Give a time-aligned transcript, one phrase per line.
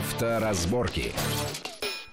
[0.00, 1.12] Авторазборки.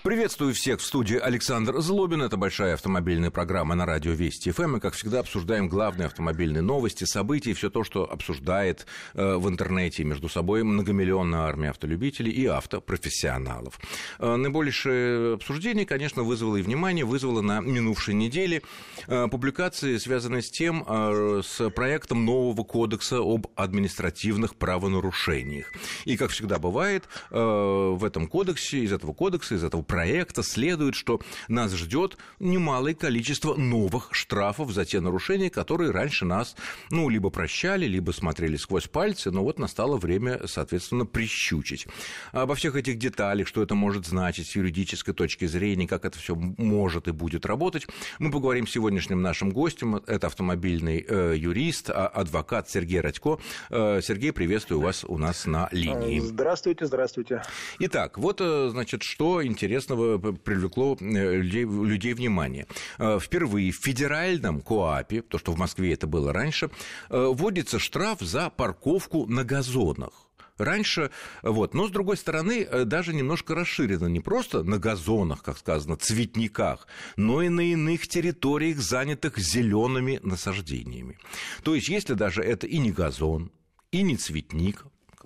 [0.08, 2.22] Приветствую всех в студии Александр Злобин.
[2.22, 4.72] Это большая автомобильная программа на радио Вести ФМ.
[4.72, 8.86] Мы, как всегда, обсуждаем главные автомобильные новости, события, все то, что обсуждает
[9.16, 13.82] э, в интернете между собой многомиллионная армия автолюбителей и автопрофессионалов.
[14.20, 18.62] Э, наибольшее обсуждение, конечно, вызвало и внимание, вызвало на минувшей неделе
[19.08, 25.70] э, публикации, связанные с тем, с проектом нового кодекса об административных правонарушениях.
[26.06, 29.97] И, как всегда бывает, в этом кодексе, из этого кодекса, из этого проекта
[30.44, 36.56] следует, что нас ждет немалое количество новых штрафов за те нарушения, которые раньше нас,
[36.90, 41.88] ну, либо прощали, либо смотрели сквозь пальцы, но вот настало время, соответственно, прищучить.
[42.32, 46.36] Обо всех этих деталях, что это может значить с юридической точки зрения, как это все
[46.36, 47.88] может и будет работать,
[48.20, 49.96] мы поговорим с сегодняшним нашим гостем.
[49.96, 53.40] Это автомобильный э, юрист, а, адвокат Сергей Радько.
[53.70, 56.20] Э, Сергей, приветствую вас у нас на линии.
[56.20, 57.42] Здравствуйте, здравствуйте.
[57.80, 62.68] Итак, вот, э, значит, что интересно интересного привлекло э, людей, людей внимание.
[62.98, 66.70] Э, впервые в федеральном КОАПе, то, что в Москве это было раньше,
[67.10, 70.12] э, вводится штраф за парковку на газонах
[70.58, 71.12] раньше.
[71.44, 71.76] Вот.
[71.76, 77.44] Но, с другой стороны, даже немножко расширено не просто на газонах, как сказано, цветниках, но
[77.44, 81.20] и на иных территориях, занятых зелеными насаждениями.
[81.62, 83.52] То есть, если даже это и не газон,
[83.92, 84.84] и не цветник,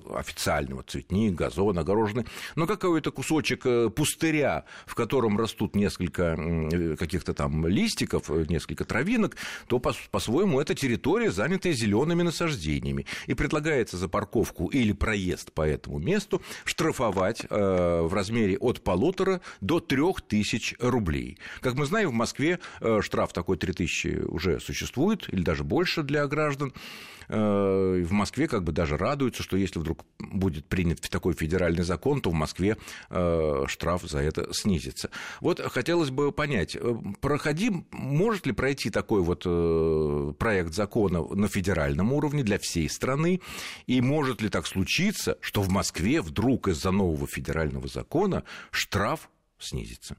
[0.09, 6.38] официального цветник, газон, огороженный, но какой-то кусочек э, пустыря, в котором растут несколько
[6.97, 9.35] каких-то там листиков, э, несколько травинок,
[9.67, 13.05] то по-своему это территория, занятая зелеными насаждениями.
[13.27, 19.41] И предлагается за парковку или проезд по этому месту штрафовать э, в размере от полутора
[19.61, 21.38] до трех тысяч рублей.
[21.61, 22.59] Как мы знаем, в Москве
[23.02, 26.73] штраф такой 3 тысячи уже существует, или даже больше для граждан.
[27.27, 32.22] Э, в Москве как бы даже радуются, что если вдруг будет принят такой федеральный закон,
[32.22, 32.77] то в Москве
[33.09, 35.09] э, штраф за это снизится.
[35.39, 39.42] Вот хотелось бы понять, э, проходим, может ли пройти такой вот
[40.37, 43.42] проект закона на федеральном уровне для всей страны,
[43.88, 50.17] и может ли так случиться, что в Москве вдруг из-за нового федерального закона штраф снизится?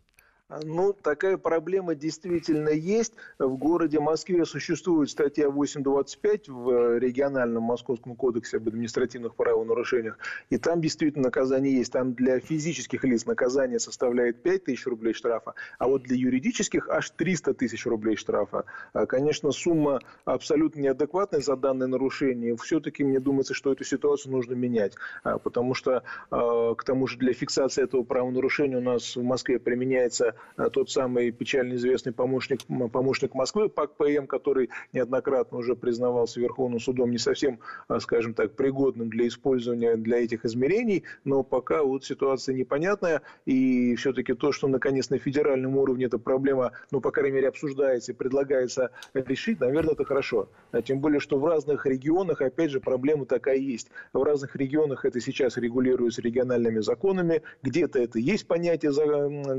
[0.63, 3.15] Ну, такая проблема действительно есть.
[3.39, 10.19] В городе Москве существует статья 8.25 в региональном Московском кодексе об административных правонарушениях.
[10.51, 11.93] И там действительно наказание есть.
[11.93, 17.11] Там для физических лиц наказание составляет 5 тысяч рублей штрафа, а вот для юридических аж
[17.11, 18.65] 300 тысяч рублей штрафа.
[18.93, 22.57] А, конечно, сумма абсолютно неадекватная за данное нарушение.
[22.57, 24.95] Все-таки мне думается, что эту ситуацию нужно менять.
[25.23, 29.59] А, потому что, а, к тому же, для фиксации этого правонарушения у нас в Москве
[29.59, 30.33] применяется Э,
[30.73, 32.61] тот самый печально известный помощник,
[32.93, 38.55] помощник Москвы ПАК ПМ, который неоднократно уже признавался Верховным судом не совсем, э, скажем так,
[38.55, 44.69] пригодным для использования для этих измерений, но пока вот ситуация непонятная, и все-таки то, что
[44.69, 49.95] наконец на федеральном уровне эта проблема, ну, по крайней мере, обсуждается и предлагается решить, наверное,
[49.95, 50.49] это хорошо.
[50.71, 53.89] А тем более, что в разных регионах, опять же, проблема такая есть.
[54.13, 58.93] В разных регионах это сейчас регулируется региональными законами, где-то это есть понятие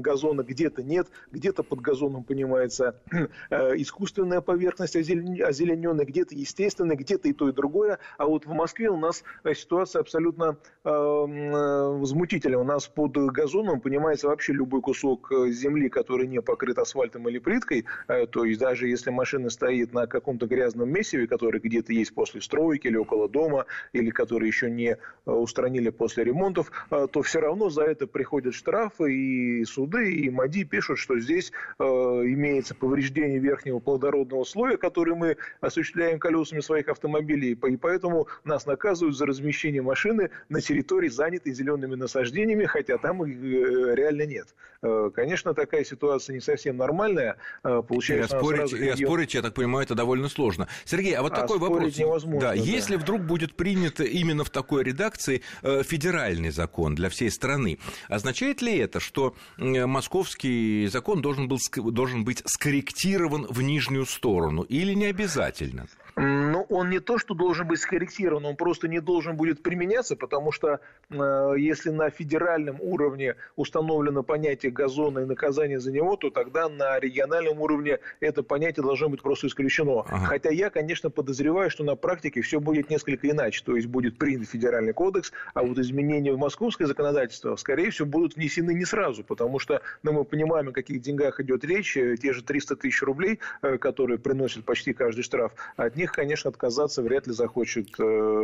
[0.02, 2.96] газона, где-то где-то нет, где-то под газоном понимается
[3.50, 8.00] э, искусственная поверхность озелененная, где-то естественная, где-то и то, и другое.
[8.18, 12.60] А вот в Москве у нас э, ситуация абсолютно э, возмутительная.
[12.60, 17.86] У нас под газоном понимается вообще любой кусок земли, который не покрыт асфальтом или плиткой.
[18.08, 22.88] То есть даже если машина стоит на каком-то грязном месиве, который где-то есть после стройки
[22.88, 28.08] или около дома, или который еще не устранили после ремонтов, то все равно за это
[28.08, 34.78] приходят штрафы и суды, и МАДИ, пишут, что здесь э, имеется повреждение верхнего плодородного слоя,
[34.78, 41.10] который мы осуществляем колесами своих автомобилей, и поэтому нас наказывают за размещение машины на территории,
[41.10, 44.56] занятой зелеными насаждениями, хотя там их э, реально нет.
[44.82, 47.38] Э, конечно, такая ситуация не совсем нормальная.
[47.64, 50.68] Э, получается, и оспорить, и оспорить, я так понимаю, это довольно сложно.
[50.86, 51.98] Сергей, а вот а такой вопрос.
[51.98, 57.30] Невозможно, да, да, если вдруг будет принят именно в такой редакции федеральный закон для всей
[57.30, 61.60] страны, означает ли это, что московский и закон должен, был,
[61.92, 65.88] должен быть скорректирован в нижнюю сторону или не обязательно?
[66.16, 70.52] Ну, он не то, что должен быть скорректирован, он просто не должен будет применяться, потому
[70.52, 70.80] что
[71.10, 77.00] э, если на федеральном уровне установлено понятие газона и наказание за него, то тогда на
[77.00, 80.02] региональном уровне это понятие должно быть просто исключено.
[80.02, 80.26] Ага.
[80.26, 83.64] Хотя я, конечно, подозреваю, что на практике все будет несколько иначе.
[83.66, 88.36] То есть будет принят федеральный кодекс, а вот изменения в московское законодательство, скорее всего, будут
[88.36, 91.94] внесены не сразу, потому что ну, мы понимаем, о каких деньгах идет речь.
[91.94, 96.50] Те же 300 тысяч рублей, э, которые приносят почти каждый штраф, от них них, конечно,
[96.50, 98.04] отказаться вряд ли захочет э,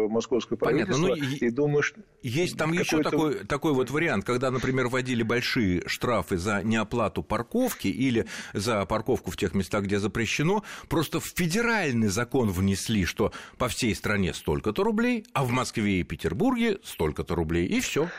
[0.10, 1.08] московское правительство.
[1.08, 5.24] Понятно, ну, и думаю, что есть там еще такой, такой вот вариант, когда, например, вводили
[5.24, 11.26] большие штрафы за неоплату парковки или за парковку в тех местах, где запрещено, просто в
[11.26, 17.36] федеральный закон внесли, что по всей стране столько-то рублей, а в Москве и Петербурге столько-то
[17.36, 18.10] рублей, и все.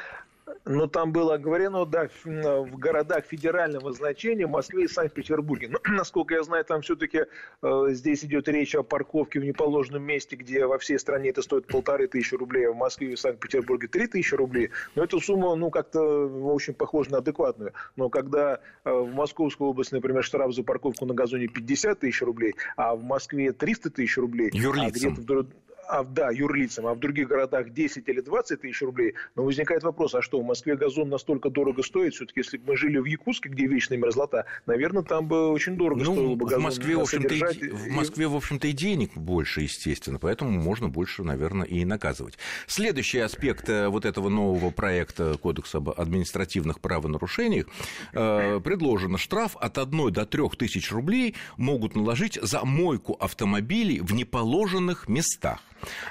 [0.71, 5.69] Но там было говорено, да, в городах федерального значения, в Москве и Санкт-Петербурге.
[5.69, 7.25] Но, насколько я знаю, там все-таки
[7.63, 11.67] э, здесь идет речь о парковке в неположенном месте, где во всей стране это стоит
[11.67, 14.71] полторы тысячи рублей, а в Москве и Санкт-Петербурге три тысячи рублей.
[14.95, 17.73] Но эта сумма, ну, как-то, в общем, похожа на адекватную.
[17.97, 22.55] Но когда э, в Московской области, например, штраф за парковку на газоне 50 тысяч рублей,
[22.77, 24.87] а в Москве 300 тысяч рублей, Юрлицам.
[24.87, 25.47] а где-то
[25.91, 30.15] а, да, юрлицам, а в других городах 10 или 20 тысяч рублей, но возникает вопрос,
[30.15, 32.15] а что, в Москве газон настолько дорого стоит?
[32.15, 36.05] Все-таки, если бы мы жили в Якутске, где вечная мерзлота, наверное, там бы очень дорого
[36.05, 39.17] ну, стоило бы газон в Москве, в общем-то, и, в Москве, в общем-то, и денег
[39.17, 42.39] больше, естественно, поэтому можно больше, наверное, и наказывать.
[42.69, 47.67] Следующий аспект э, вот этого нового проекта Кодекса об административных правонарушениях
[48.13, 54.15] э, предложено штраф от 1 до 3 тысяч рублей могут наложить за мойку автомобилей в
[54.15, 55.61] неположенных местах.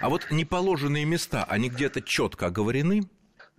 [0.01, 3.03] А вот неположенные места, они где-то четко оговорены?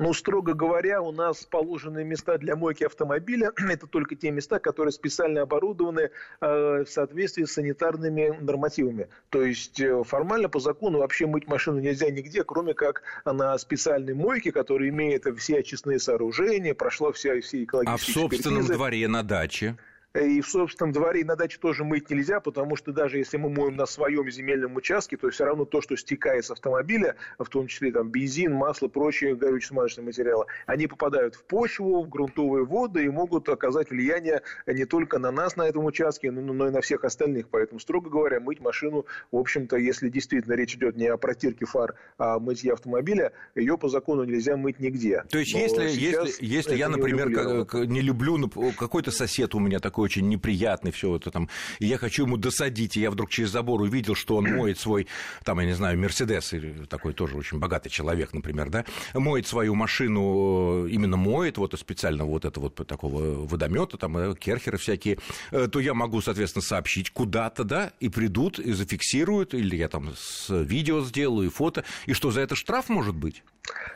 [0.00, 4.92] Ну, строго говоря, у нас положенные места для мойки автомобиля– это только те места, которые
[4.92, 6.10] специально оборудованы
[6.40, 9.08] э, в соответствии с санитарными нормативами.
[9.28, 14.14] То есть э, формально по закону вообще мыть машину нельзя нигде, кроме как на специальной
[14.14, 18.72] мойке, которая имеет все очистные сооружения, прошла вся, все экологические А в собственном экспертизы.
[18.72, 19.76] дворе на даче?
[20.14, 23.76] И в собственном дворе на даче тоже мыть нельзя, потому что даже если мы моем
[23.76, 27.92] на своем земельном участке, то все равно то, что стекает с автомобиля, в том числе
[27.92, 33.48] там бензин, масло, прочие горюче-смазочные материалы, они попадают в почву, в грунтовые воды и могут
[33.48, 37.48] оказать влияние не только на нас на этом участке, но, но и на всех остальных.
[37.48, 41.94] Поэтому, строго говоря, мыть машину, в общем-то, если действительно речь идет не о протирке фар,
[42.18, 45.22] а о мытье автомобиля, ее по закону нельзя мыть нигде.
[45.30, 49.99] То есть, если, если, если я, например, не, не люблю, какой-то сосед у меня такой
[50.00, 51.48] такой очень неприятный, все это там,
[51.78, 55.06] и я хочу ему досадить, и я вдруг через забор увидел, что он моет свой,
[55.44, 56.54] там, я не знаю, Мерседес,
[56.88, 62.24] такой тоже очень богатый человек, например, да, моет свою машину, э, именно моет, вот специально
[62.24, 65.18] вот это вот такого водомета, там, э, керхеры всякие,
[65.52, 70.14] э, то я могу, соответственно, сообщить куда-то, да, и придут, и зафиксируют, или я там
[70.16, 73.42] с видео сделаю, и фото, и что, за это штраф может быть?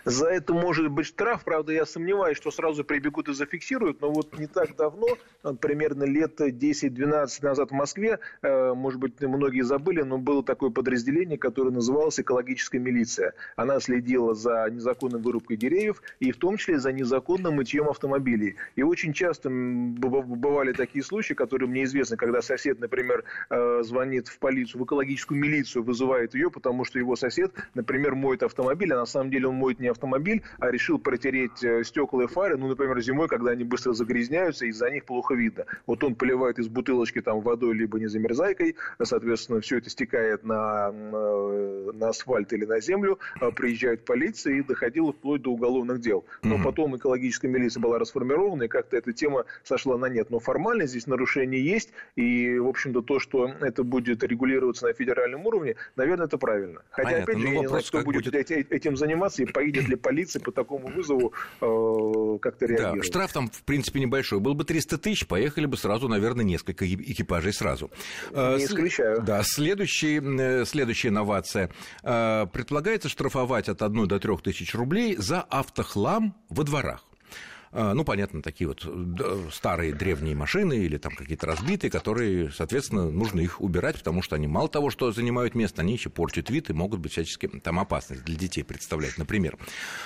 [0.05, 4.38] За это может быть штраф, правда, я сомневаюсь, что сразу прибегут и зафиксируют, но вот
[4.38, 5.06] не так давно,
[5.61, 11.38] примерно лет 10-12 назад в Москве, э, может быть, многие забыли, но было такое подразделение,
[11.38, 13.34] которое называлось «Экологическая милиция».
[13.56, 18.56] Она следила за незаконной вырубкой деревьев и в том числе за незаконным мытьем автомобилей.
[18.76, 24.38] И очень часто бывали такие случаи, которые мне известны, когда сосед, например, э, звонит в
[24.38, 29.06] полицию, в экологическую милицию, вызывает ее, потому что его сосед, например, моет автомобиль, а на
[29.06, 33.00] самом деле он моет не автомобиль, а решил протереть э, стекла и фары, ну, например,
[33.00, 35.64] зимой, когда они быстро загрязняются, из-за них плохо видно.
[35.86, 40.92] Вот он поливает из бутылочки там водой, либо не замерзайкой, соответственно, все это стекает на,
[40.92, 43.18] на асфальт или на землю,
[43.56, 46.24] приезжает полиция и доходило вплоть до уголовных дел.
[46.42, 50.30] Но потом экологическая милиция была расформирована, и как-то эта тема сошла на нет.
[50.30, 55.46] Но формально здесь нарушение есть, и, в общем-то, то, что это будет регулироваться на федеральном
[55.46, 56.82] уровне, наверное, это правильно.
[56.90, 57.24] Хотя, Понятно.
[57.24, 60.41] опять же, ну, я не знаю, кто будет, будет этим заниматься, и поедет ли полиция
[60.41, 63.02] по такому вызову э, как-то реагировать.
[63.02, 64.40] Да, штраф там, в принципе, небольшой.
[64.40, 67.90] Был бы 300 тысяч, поехали бы сразу, наверное, несколько экипажей сразу.
[68.30, 69.23] Э, не исключаю.
[69.23, 71.71] Да, следующий, э, следующая инновация.
[72.02, 77.04] Э, предполагается штрафовать от 1 до 3 тысяч рублей за автохлам во дворах.
[77.75, 78.87] Ну, понятно, такие вот
[79.52, 84.47] старые древние машины или там какие-то разбитые, которые, соответственно, нужно их убирать, потому что они
[84.47, 88.25] мало того, что занимают место, они еще портят вид и могут быть всячески там опасность
[88.25, 89.59] для детей представлять, например.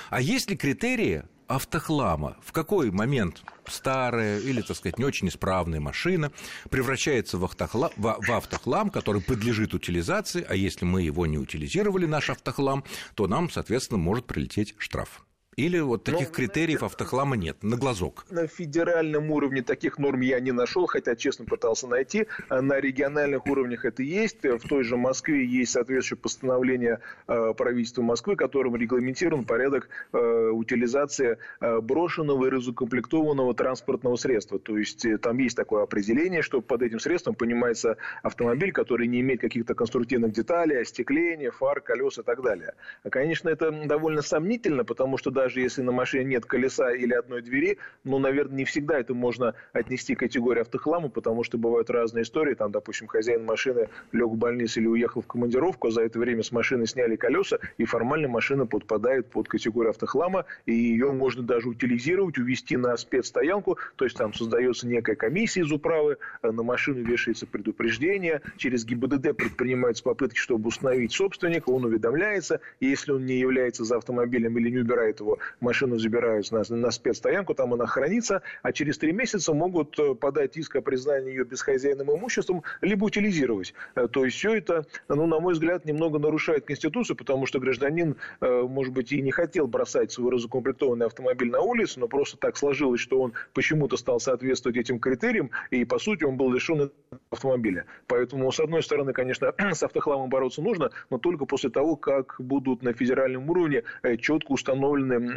[0.09, 2.37] А есть ли критерии автохлама.
[2.45, 6.31] В какой момент старая или, так сказать, не очень исправная машина
[6.71, 12.31] превращается в, автохлам, в автохлам, который подлежит утилизации, а если мы его не утилизировали, наш
[12.31, 12.85] автохлам,
[13.15, 15.25] то нам, соответственно, может прилететь штраф.
[15.59, 18.25] Или вот таких ну, критериев автохлама нет, на глазок?
[18.31, 22.29] На федеральном уровне таких норм я не нашел, хотя честно пытался найти.
[22.49, 24.45] На региональных уровнях это есть.
[24.45, 31.39] В той же Москве есть соответствующее постановление э, правительства Москвы, которым регламентирован порядок э, утилизации
[31.61, 34.61] э, брошенного и разукомплектованного транспортного средства.
[34.61, 39.41] То есть там есть такое определение, что под этим средством понимается автомобиль, который не имеет
[39.41, 42.75] каких-то конструктивных деталей, остекления, фар, колес и так далее.
[43.11, 47.41] Конечно, это довольно сомнительно, потому что даже даже если на машине нет колеса или одной
[47.41, 52.25] двери, ну, наверное, не всегда это можно отнести к категории автохлама, потому что бывают разные
[52.25, 52.53] истории.
[52.53, 56.43] Там, допустим, хозяин машины лег в больницу или уехал в командировку, а за это время
[56.43, 61.71] с машины сняли колеса, и формально машина подпадает под категорию автохлама, и ее можно даже
[61.71, 67.03] утилизировать, увезти на спецстоянку, то есть там создается некая комиссия из управы, э, на машину
[67.03, 73.39] вешается предупреждение, через ГИБДД предпринимаются попытки, чтобы установить собственника, он уведомляется, и если он не
[73.39, 78.43] является за автомобилем или не убирает его, машину забирают на, на спецстоянку, там она хранится,
[78.63, 83.75] а через три месяца могут э, подать иск о признании ее безхозяйным имуществом, либо утилизировать.
[83.95, 88.17] Э, то есть все это, ну, на мой взгляд, немного нарушает Конституцию, потому что гражданин,
[88.41, 93.01] может быть, и не хотел бросать свой разукомплектованный автомобиль на улицу, но просто так сложилось,
[93.01, 96.91] что он почему-то стал соответствовать этим критериям, и, по сути, он был лишен
[97.31, 97.87] автомобиля.
[98.07, 102.83] Поэтому, с одной стороны, конечно, с автохламом бороться нужно, но только после того, как будут
[102.83, 105.28] на федеральном уровне э, четко установлены э,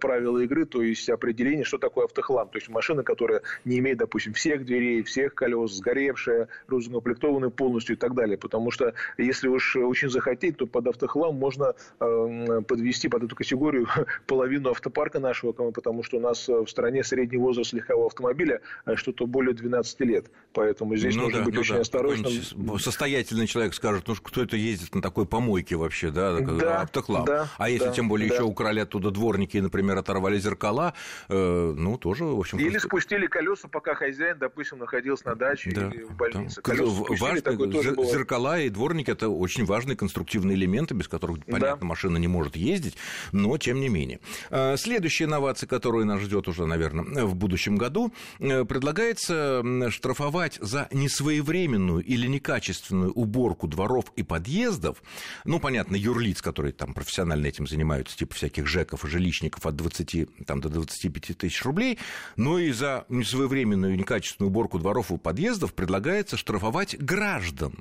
[0.00, 2.48] правила игры, то есть определение, что такое автохлам.
[2.48, 7.98] То есть машина, которая не имеет, допустим, всех дверей, всех колес, сгоревшая, разукомплектованная полностью и
[7.98, 8.38] так далее.
[8.38, 13.86] Потому что, если уж очень захотеть, то под автохлам можно э, подвести под эту категорию
[14.26, 18.60] половину автопарка нашего, потому что у нас в стране средний возраст легкового автомобиля
[18.94, 20.30] что-то более 12 лет.
[20.52, 21.80] Поэтому здесь ну, нужно да, быть ну, очень да.
[21.80, 22.78] осторожным.
[22.78, 27.26] Состоятельный человек скажет, ну кто это ездит на такой помойке вообще, да, да автоклав.
[27.26, 28.34] Да, а если да, тем более да.
[28.34, 30.94] еще украли оттуда дворники например, оторвали зеркала,
[31.28, 32.58] э, ну тоже, в общем...
[32.58, 36.62] Или спустили колеса, пока хозяин, допустим, находился на даче да, или в больнице.
[36.64, 36.74] Да.
[37.20, 41.86] Важно, такое тоже зеркала и дворники– это очень важные конструктивные элементы, без которых, понятно, да.
[41.86, 42.96] машина не может ездить,
[43.32, 44.20] но тем не менее.
[44.50, 50.88] Э, следующая инновация, которая нас ждет уже, наверное, в будущем году, э, предлагается штрафовать за
[50.92, 55.02] несвоевременную или некачественную уборку дворов и подъездов,
[55.44, 60.46] ну, понятно, юрлиц, которые там профессионально этим занимаются, типа всяких ЖЭКов и жилищников от 20
[60.46, 61.98] там, до 25 тысяч рублей,
[62.36, 67.74] но и за несвоевременную некачественную уборку дворов и подъездов предлагается штрафовать граждан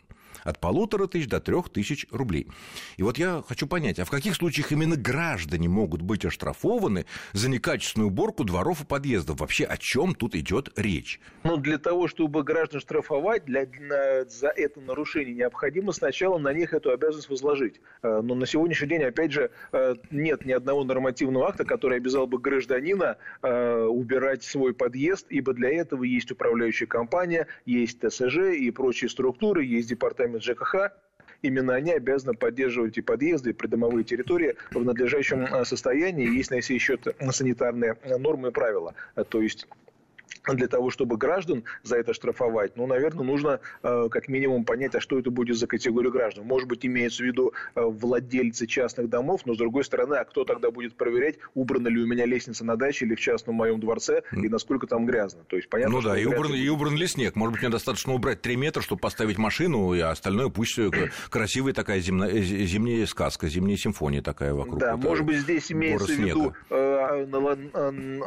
[0.47, 2.47] от полутора тысяч до трех тысяч рублей.
[2.95, 7.49] И вот я хочу понять, а в каких случаях именно граждане могут быть оштрафованы за
[7.49, 9.41] некачественную уборку дворов и подъездов?
[9.41, 11.19] Вообще о чем тут идет речь?
[11.43, 16.73] Ну, для того, чтобы граждан штрафовать для, для, за это нарушение, необходимо сначала на них
[16.73, 17.81] эту обязанность возложить.
[18.01, 22.25] Э, но на сегодняшний день, опять же, э, нет ни одного нормативного акта, который обязал
[22.25, 28.71] бы гражданина э, убирать свой подъезд, ибо для этого есть управляющая компания, есть ТСЖ и
[28.71, 30.91] прочие структуры, есть департамент департамент ЖКХ,
[31.41, 36.61] именно они обязаны поддерживать и подъезды, и придомовые территории в надлежащем э, состоянии, есть на
[36.61, 38.93] сей счет санитарные нормы и правила.
[39.29, 39.67] То есть
[40.53, 45.01] для того, чтобы граждан за это штрафовать, ну, наверное, нужно э, как минимум понять, а
[45.01, 46.45] что это будет за категория граждан.
[46.45, 50.43] Может быть, имеется в виду э, владельцы частных домов, но, с другой стороны, а кто
[50.43, 54.23] тогда будет проверять, убрана ли у меня лестница на даче или в частном моем дворце,
[54.31, 55.43] и насколько там грязно.
[55.47, 57.35] То есть, понятно, ну да, и убран, и убран ли снег.
[57.35, 60.79] Может быть, мне достаточно убрать 3 метра, чтобы поставить машину, и остальное пусть
[61.29, 64.79] красивая такая земная, э, зимняя сказка, зимняя симфония такая вокруг.
[64.79, 67.25] Да, может быть, здесь имеется в виду э,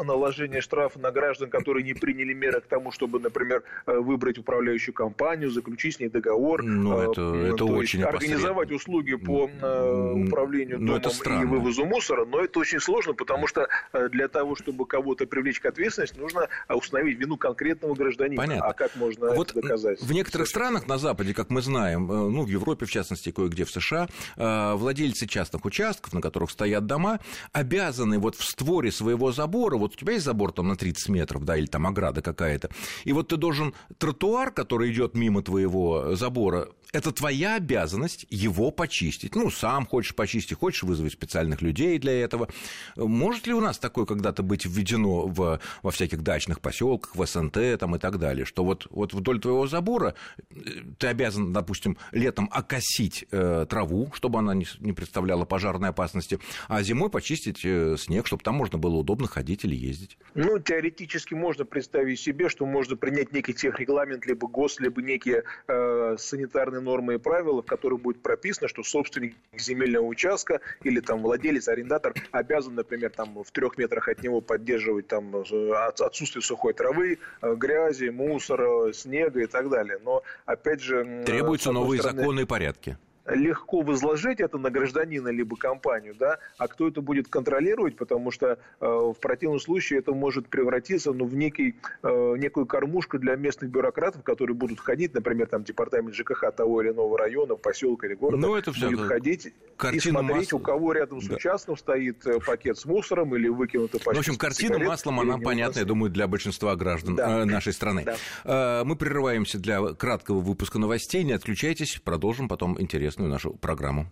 [0.04, 4.94] наложение штрафа на граждан, которые не приняли меры к тому, чтобы, например, э, выбрать управляющую
[4.94, 10.80] компанию, заключить с ней договор, ну, это, э, это очень организовать услуги по э, управлению
[10.80, 13.68] ну, домом и вывозу мусора, но это очень сложно, потому что
[14.10, 18.36] для того, чтобы кого-то привлечь к ответственности, нужно установить вину конкретного гражданина.
[18.36, 18.66] Понятно.
[18.66, 20.00] А как можно вот это доказать?
[20.00, 23.70] В некоторых странах на Западе, как мы знаем, ну, в Европе, в частности, кое-где в
[23.70, 27.20] США, владельцы частных участков, на которых стоят дома,
[27.52, 31.44] обязаны вот в створе своего забора, вот у тебя есть забор там на 30 метров,
[31.44, 32.70] да, или там ограда какая-то.
[33.04, 39.34] И вот ты должен тротуар, который идет мимо твоего забора, это твоя обязанность его почистить.
[39.34, 42.48] Ну, сам хочешь почистить, хочешь вызвать специальных людей для этого.
[42.96, 47.78] Может ли у нас такое когда-то быть введено в, во всяких дачных поселках, в СНТ
[47.78, 50.14] там, и так далее, что вот, вот вдоль твоего забора
[50.50, 50.54] э,
[50.98, 56.82] ты обязан, допустим, летом окосить э, траву, чтобы она не, не представляла пожарной опасности, а
[56.82, 60.18] зимой почистить э, снег, чтобы там можно было удобно ходить или ездить?
[60.34, 66.16] Ну, теоретически можно представить себе, что можно принять некий техрегламент, либо ГОС, либо некие э,
[66.18, 71.68] санитарные нормы и правила, в которых будет прописано, что собственник земельного участка или там владелец,
[71.68, 77.54] арендатор обязан, например, там в трех метрах от него поддерживать там отсутствие сухой травы, э,
[77.54, 79.98] грязи, мусора, снега и так далее.
[80.04, 81.24] Но опять же...
[81.24, 82.20] Требуются новые стороны...
[82.20, 82.98] законы и порядки.
[83.26, 88.58] Легко возложить это на гражданина либо компанию, да, а кто это будет контролировать, потому что
[88.80, 93.70] э, в противном случае это может превратиться ну, в некий, э, некую кормушку для местных
[93.70, 98.40] бюрократов, которые будут ходить, например, там департамент ЖКХ того или иного района, поселка или города,
[98.40, 100.56] ну, это все будет ходить и смотреть, масла.
[100.56, 101.36] у кого рядом с да.
[101.36, 104.16] участком стоит э, пакет с мусором или выкинутый пакет.
[104.16, 107.42] В общем, картина маслом, она понятна, я думаю, для большинства граждан да.
[107.42, 108.04] Э, нашей страны.
[108.04, 108.80] Да.
[108.80, 114.06] Э, мы прерываемся для краткого выпуска новостей, не отключайтесь, продолжим потом интересно интересную нашу программу.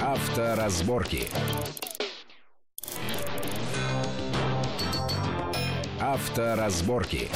[0.00, 1.28] Авторазборки.
[6.00, 7.28] Авторазборки.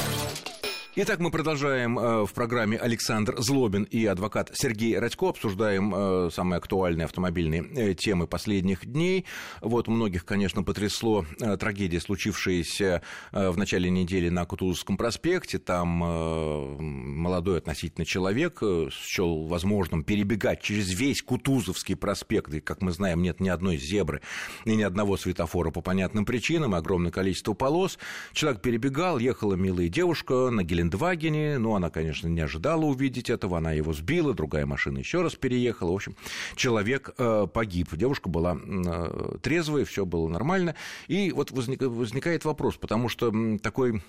[0.97, 5.27] Итак, мы продолжаем э, в программе Александр Злобин и адвокат Сергей Радько.
[5.27, 9.25] Обсуждаем э, самые актуальные автомобильные э, темы последних дней.
[9.59, 11.25] Вот многих, конечно, потрясло
[11.59, 13.01] трагедия, случившаяся
[13.33, 15.59] в начале недели на Кутузовском проспекте.
[15.59, 22.53] Там молодой относительно человек счел возможным перебегать через весь Кутузовский проспект.
[22.53, 24.21] И, как мы знаем, нет ни одной зебры
[24.63, 27.99] и ни одного светофора по понятным причинам, огромное количество полос.
[28.33, 31.57] Человек перебегал, ехала милая девушка на Гелен Гелендвагене.
[31.57, 33.57] Ну, она, конечно, не ожидала увидеть этого.
[33.57, 35.91] Она его сбила, другая машина еще раз переехала.
[35.91, 36.15] В общем,
[36.55, 37.95] человек э, погиб.
[37.95, 40.75] Девушка была э, трезвая, все было нормально.
[41.07, 44.03] И вот возник, возникает вопрос, потому что такой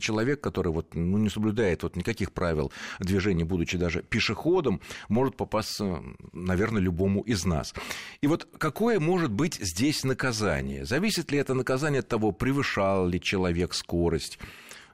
[0.00, 2.61] человек, который вот, ну, не соблюдает вот никаких правил
[3.00, 6.02] движения, будучи даже пешеходом, может попасться,
[6.32, 7.74] наверное, любому из нас.
[8.20, 10.84] И вот какое может быть здесь наказание?
[10.84, 14.38] Зависит ли это наказание от того, превышал ли человек скорость?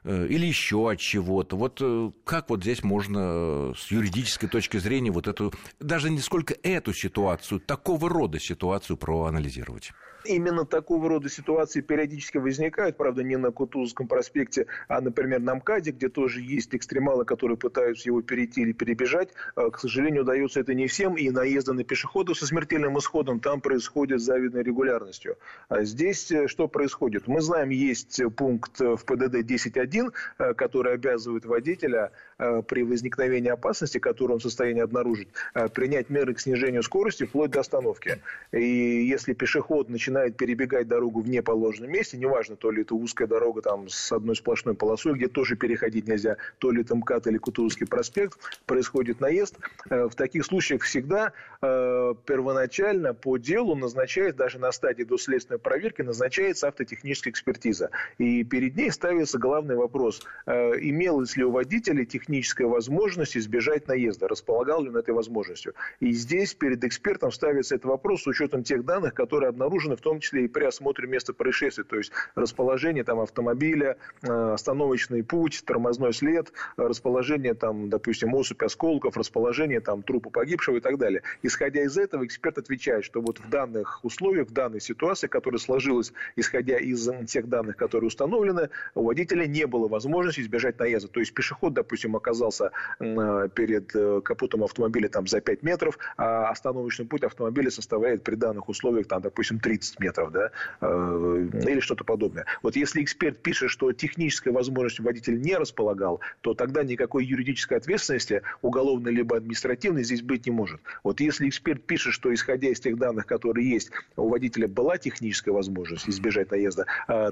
[0.03, 1.57] Э, или еще от чего-то.
[1.57, 6.19] Вот э, как вот здесь можно э, с юридической точки зрения вот эту, даже не
[6.19, 9.91] сколько эту ситуацию, такого рода ситуацию проанализировать?
[10.25, 15.91] Именно такого рода ситуации периодически возникают, правда, не на Кутузовском проспекте, а, например, на МКАДе,
[15.91, 19.29] где тоже есть экстремалы, которые пытаются его перейти или перебежать.
[19.55, 24.19] К сожалению, удается это не всем, и наезды на пешеходов со смертельным исходом там происходят
[24.19, 25.37] с завидной регулярностью.
[25.69, 27.27] А здесь что происходит?
[27.27, 33.97] Мы знаем, есть пункт в ПДД 10.1, э, который обязывает водителя э, при возникновении опасности,
[33.97, 35.29] которую он в состоянии обнаружить,
[35.73, 38.21] принять меры к снижению скорости вплоть до остановки.
[38.51, 43.61] И если пешеход начинает перебегать дорогу в неположенном месте, неважно, то ли это узкая дорога
[43.61, 47.87] там с одной сплошной полосой, где тоже переходить нельзя, то ли это МКАД или Кутузовский
[47.87, 49.57] проспект, происходит наезд.
[49.89, 56.01] Э, в таких случаях всегда э, первоначально по делу назначает, даже на стадии доследственной проверки,
[56.01, 57.89] назначается автотехническая экспертиза.
[58.17, 64.27] И перед ней ставится главный вопрос, э, имелась ли у водителя техническая возможность избежать наезда,
[64.27, 65.73] располагал ли он этой возможностью.
[65.99, 70.19] И здесь перед экспертом ставится этот вопрос с учетом тех данных, которые обнаружены в том
[70.19, 76.13] числе и при осмотре места происшествия, то есть расположение там автомобиля, э, остановочный путь, тормозной
[76.13, 81.23] след, расположение там, допустим, осыпь осколков, расположение там трупа погибшего и так далее.
[81.41, 86.13] Исходя из этого, эксперт отвечает, что вот в данных условиях, в данной ситуации, которая сложилась,
[86.35, 91.09] исходя из тех данных, которые установлены, у водителя не было возможности избежать наезда.
[91.09, 96.49] То есть пешеход, допустим, оказался э, перед э, капотом автомобиля там за 5 метров, а
[96.49, 100.51] остановочный путь автомобиля составляет при данных условиях, там, допустим, 30 30 метров, да,
[100.81, 102.45] э, или что-то подобное.
[102.61, 108.41] Вот если эксперт пишет, что технической возможностью водитель не располагал, то тогда никакой юридической ответственности,
[108.61, 110.81] уголовной либо административной, здесь быть не может.
[111.03, 115.53] Вот если эксперт пишет, что исходя из тех данных, которые есть, у водителя была техническая
[115.53, 116.85] возможность избежать наезда,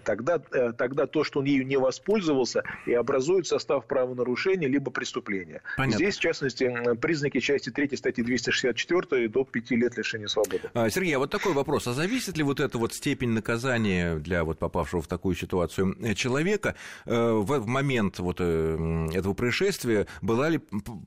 [0.04, 2.27] тогда, тогда то, что он ею не воспользовался,
[2.86, 5.62] и образует состав правонарушения либо преступления.
[5.78, 5.98] Понятно.
[5.98, 10.70] Здесь, в частности, признаки части 3 статьи 264 до 5 лет лишения свободы.
[10.74, 11.88] А, Сергей, а вот такой вопрос.
[11.88, 16.14] А зависит ли вот эта вот степень наказания для вот попавшего в такую ситуацию э,
[16.14, 20.60] человека э, в момент вот э, этого происшествия была ли,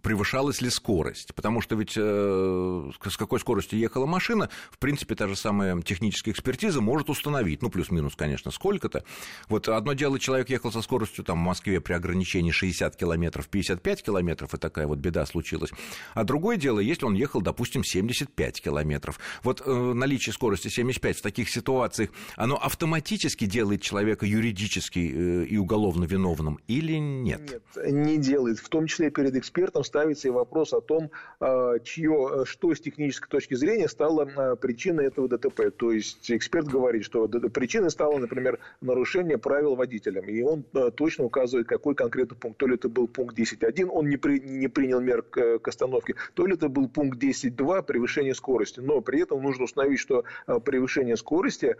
[0.02, 1.34] превышалась ли скорость?
[1.34, 6.80] Потому что ведь с какой скоростью ехала машина, в принципе, та же самая техническая экспертиза
[6.80, 9.04] может установить, ну, плюс-минус, конечно, сколько-то.
[9.48, 14.02] Вот одно дело, человек ехал со скоростью там в Москве при ограничении 60 километров, 55
[14.02, 15.70] километров, и такая вот беда случилась.
[16.14, 19.18] А другое дело, если он ехал, допустим, 75 километров.
[19.42, 26.04] Вот наличие скорости 75 в таких ситуациях, оно автоматически делает человека юридически э, и уголовно
[26.04, 27.40] виновным или нет?
[27.40, 28.58] Нет, не делает.
[28.58, 33.28] В том числе перед экспертом ставится и вопрос о том, а, чье, что с технической
[33.28, 35.70] точки зрения стало а, причиной этого ДТП.
[35.76, 40.24] То есть эксперт говорит, что причиной стало, например, нарушение правил водителем.
[40.24, 42.58] И он а, точно указывает, какой конкретно пункт.
[42.58, 46.14] То ли это был пункт 10.1, он не, при, не принял мер к, к остановке,
[46.34, 48.80] то ли это был пункт 10.2, превышение скорости.
[48.80, 50.24] Но при этом нужно установить, что
[50.66, 51.76] превышение скорости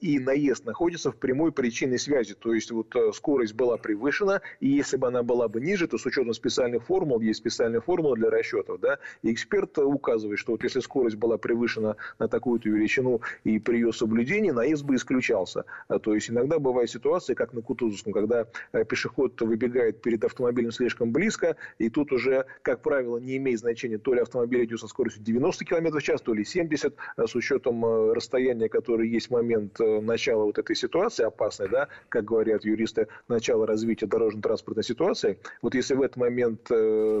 [0.00, 2.34] и наезд находятся в прямой причинной связи.
[2.34, 6.04] То есть вот скорость была превышена, и если бы она была бы ниже, то с
[6.04, 10.80] учетом специальных формул, есть специальная формула для расчетов, да, и эксперт указывает, что вот если
[10.80, 15.64] скорость была превышена на такую-то величину и при ее соблюдении, наезд бы исключался.
[16.02, 18.46] То есть иногда бывает ситуация, как на Кутузовском, когда э,
[18.88, 24.14] пешеход выбегает перед автомобилем слишком близко, и тут уже, как правило, не имеет значения, то
[24.14, 27.84] ли автомобиль идет со скоростью 90 км в час, то ли 70, э, с учетом
[27.84, 33.08] э, расстояния, которое есть в момент начала вот этой ситуации опасной, да, как говорят юристы,
[33.28, 35.38] начала развития дорожно-транспортной ситуации.
[35.62, 36.70] Вот если в этот момент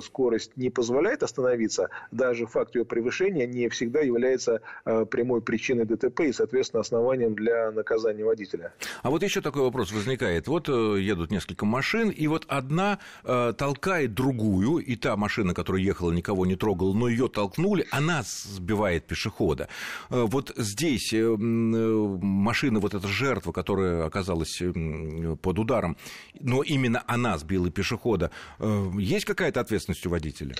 [0.02, 6.32] скорость не позволяет остановиться, даже факт ее превышения не всегда является прямой причиной ДТП и,
[6.32, 8.72] соответственно, основанием для наказания водителя.
[9.02, 10.48] А вот еще такой вопрос возникает.
[10.48, 15.82] Вот э, едут несколько машин, и вот одна э, толкает другую, и та машина, которая
[15.82, 19.68] ехала, никого не трогала, но ее толкнули, она сбивает пешехода.
[20.10, 25.96] Э, вот здесь э, э, машина, вот эта жертва, которая оказалась э, под ударом,
[26.40, 30.54] но именно она сбила пешехода, э, есть какая-то ответственность у водителя?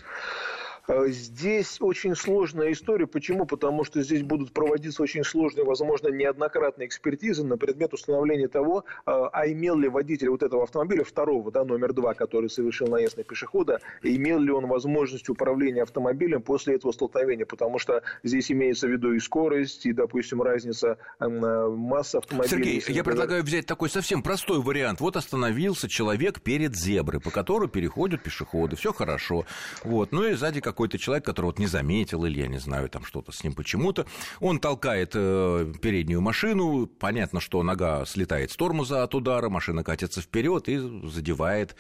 [0.89, 3.07] Э, здесь очень сложная история.
[3.07, 3.47] Почему?
[3.47, 9.11] Потому что здесь будут проводиться очень сложные, возможно, неоднократные экспертизы на предмет установления того, э,
[9.11, 13.25] а имел ли водитель вот этого автомобиля, второго, да, номер два, который совершил наезд на
[13.25, 17.47] пешехода, имел ли он возможность управления автомобилем после этого столкновения.
[17.47, 22.81] Потому что здесь имеется в виду и скорость, и, допустим, разница э, массы автомобилей.
[22.81, 25.01] Сергей, я предлагаю взять такой совсем простой вариант.
[25.01, 28.77] Вот остановился человек перед зеброй, по которой переходят пешеходы.
[28.77, 29.45] Все хорошо.
[29.83, 30.13] Вот.
[30.13, 33.03] Ну и сзади как какой-то человек, который вот не заметил, или я не знаю, там
[33.03, 34.05] что-то с ним почему-то,
[34.41, 40.21] он толкает э, переднюю машину, понятно, что нога слетает с тормоза от удара, машина катится
[40.21, 40.77] вперед и
[41.09, 41.77] задевает,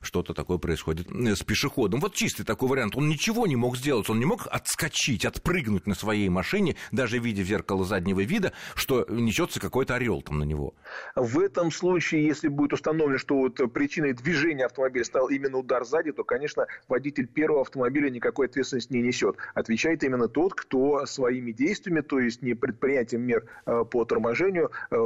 [0.00, 2.00] что-то такое происходит э, с пешеходом.
[2.00, 5.94] Вот чистый такой вариант, он ничего не мог сделать, он не мог отскочить, отпрыгнуть на
[5.94, 10.74] своей машине, даже видя в зеркало заднего вида, что несется какой-то орел там на него.
[11.14, 16.10] В этом случае, если будет установлено, что вот причиной движения автомобиля стал именно удар сзади,
[16.10, 19.36] то, конечно, водитель первого автомобиля никакой никакой ответственности не несет.
[19.54, 24.96] Отвечает именно тот, кто своими действиями, то есть не предприятием мер э, по торможению, э,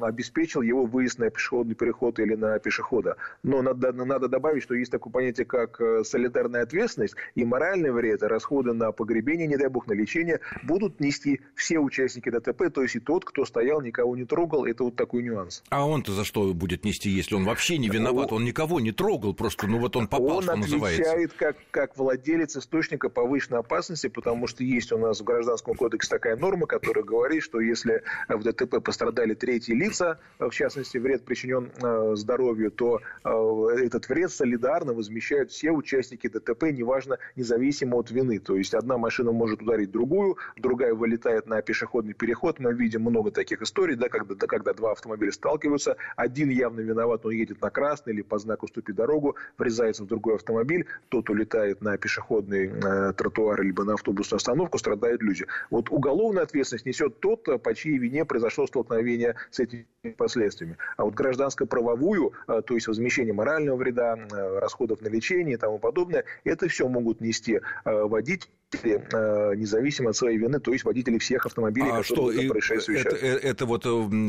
[0.00, 3.16] обеспечил его выезд на пешеходный переход или на пешехода.
[3.42, 8.22] Но надо, надо добавить, что есть такое понятие, как э, солидарная ответственность и моральный вред,
[8.22, 12.96] расходы на погребение, не дай бог, на лечение, будут нести все участники ДТП, то есть
[12.96, 14.66] и тот, кто стоял, никого не трогал.
[14.66, 15.62] Это вот такой нюанс.
[15.70, 18.32] А он-то за что будет нести, если он вообще не виноват?
[18.32, 21.02] Он никого не трогал, просто, ну вот он попал, он что называется.
[21.02, 25.74] Он отвечает как, как владелец источника повышенной опасности, потому что есть у нас в Гражданском
[25.76, 31.24] кодексе такая норма, которая говорит, что если в ДТП пострадали третьи лица, в частности, вред
[31.24, 38.10] причинен э, здоровью, то э, этот вред солидарно возмещают все участники ДТП, неважно, независимо от
[38.10, 38.40] вины.
[38.40, 42.58] То есть одна машина может ударить другую, другая вылетает на пешеходный переход.
[42.58, 47.32] Мы видим много таких историй, да, когда, когда два автомобиля сталкиваются, один явно виноват, он
[47.32, 51.96] едет на красный или по знаку «Ступи дорогу», врезается в другой автомобиль, тот улетает на
[51.96, 55.46] пешеходный пешеходный тротуар либо на автобусную остановку, страдают люди.
[55.70, 60.76] Вот уголовную ответственность несет тот, по чьей вине произошло столкновение с этими последствиями.
[60.96, 65.78] А вот гражданско-правовую, э, то есть возмещение морального вреда, э, расходов на лечение и тому
[65.78, 71.46] подобное, это все могут нести э, водители независимо от своей вины, то есть водители всех
[71.46, 73.84] автомобилей, а что, и это, это вот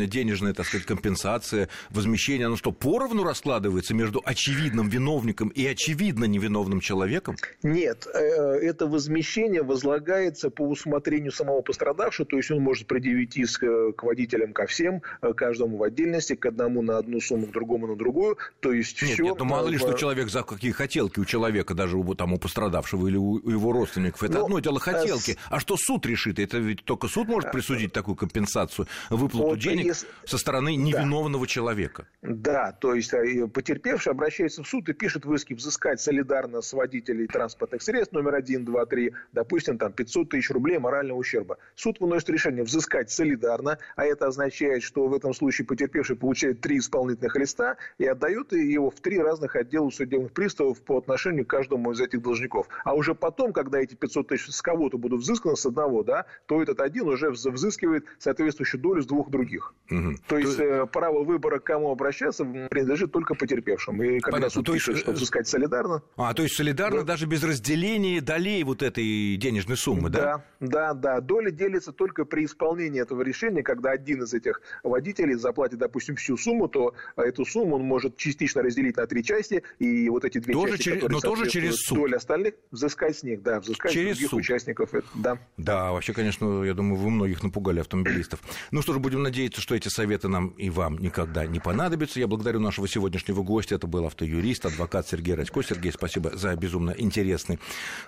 [0.08, 6.82] денежная, так сказать, компенсация, возмещение, оно что, поровну раскладывается между очевидным виновником и очевидно невиновным
[6.82, 7.36] человеком?
[7.64, 14.04] Нет, это возмещение возлагается по усмотрению самого пострадавшего, то есть он может предъявить иск к
[14.04, 15.02] водителям ко всем,
[15.36, 18.38] каждому каждому в отдельности, к одному на одну сумму, к другому на другую.
[18.60, 19.24] То есть нет, все.
[19.24, 22.38] Нет, ну мало ли, что человек за какие хотелки у человека, даже у, там, у
[22.38, 24.24] пострадавшего или у его родственников.
[24.24, 25.32] Это ну, одно дело хотелки.
[25.32, 25.38] С...
[25.50, 26.40] А что суд решит?
[26.40, 30.08] Это ведь только суд может присудить такую компенсацию, выплату вот денег если...
[30.26, 31.52] со стороны невиновного да.
[31.52, 32.08] человека.
[32.22, 36.74] Да, то есть э, потерпевший обращается в суд и пишет в иске взыскать солидарно с
[36.74, 41.58] водителей транспортных средств номер один, два, три, допустим, там 500 тысяч рублей морального ущерба.
[41.76, 46.80] Суд выносит решение взыскать солидарно, а это означает, что в этом случае потерпевший получает три
[46.80, 51.92] исполнительных листа и отдает его в три разных отдела судебных приставов по отношению к каждому
[51.92, 52.68] из этих должников.
[52.84, 56.62] А уже потом, когда эти 500 тысяч с кого-то будут взысканы с одного, да, то
[56.62, 59.74] этот один уже взыскивает соответствующую долю с двух других.
[59.90, 60.16] Угу.
[60.28, 60.86] То есть то...
[60.88, 64.02] право выбора, к кому обращаться, принадлежит только потерпевшим.
[64.04, 64.50] И когда Понятно.
[64.50, 65.02] суд то пишет, есть...
[65.02, 66.02] что э, взыскать солидарно...
[66.16, 67.14] А, то есть солидарно да.
[67.14, 70.44] даже без разделения деление долей вот этой денежной суммы, да?
[70.60, 71.22] Да, да, да.
[71.22, 76.38] Доля делится только при исполнении этого решения, когда один из этих водителей заплатит, допустим, всю
[76.38, 80.54] сумму, то эту сумму он может частично разделить на три части, и вот эти две
[80.54, 81.98] тоже части, через, но тоже через суд.
[82.00, 84.40] доля остальных, взыскать с них, да, взыскать через других суд.
[84.40, 84.90] участников.
[85.16, 85.38] Да.
[85.58, 88.42] да, вообще, конечно, я думаю, вы многих напугали автомобилистов.
[88.72, 92.20] Ну что ж, будем надеяться, что эти советы нам и вам никогда не понадобятся.
[92.20, 93.76] Я благодарю нашего сегодняшнего гостя.
[93.76, 95.62] Это был автоюрист, адвокат Сергей Радько.
[95.64, 97.60] Сергей, спасибо за безумно интересный,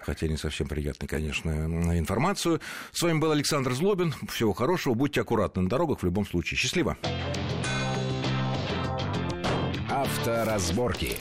[0.02, 1.50] хотя не совсем приятный, конечно,
[1.98, 2.62] информацию.
[2.92, 4.14] С вами был Александр Злобин.
[4.30, 4.94] Всего хорошего.
[4.94, 6.58] Будьте аккуратны на дорогах в любом случае.
[6.58, 6.98] Счастливо.
[9.90, 11.18] Авторазборки.